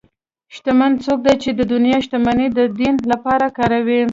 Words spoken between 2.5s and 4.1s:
د دین لپاره کاروي.